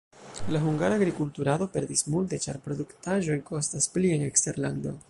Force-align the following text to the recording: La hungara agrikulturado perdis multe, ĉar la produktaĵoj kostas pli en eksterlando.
La 0.53 0.61
hungara 0.67 0.95
agrikulturado 0.99 1.67
perdis 1.75 2.03
multe, 2.15 2.41
ĉar 2.47 2.59
la 2.61 2.65
produktaĵoj 2.69 3.39
kostas 3.53 3.93
pli 3.97 4.17
en 4.19 4.31
eksterlando. 4.33 4.99